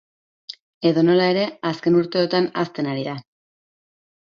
Edonola 0.91 1.27
ere, 1.33 1.43
azken 1.73 1.99
urteotan 2.01 2.51
hazten 2.65 2.91
ari 2.95 3.07
da. 3.11 3.17